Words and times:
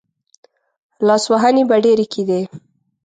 لاسوهنې 1.07 1.63
به 1.69 1.77
ډېرې 1.85 2.05
کېدې. 2.13 2.41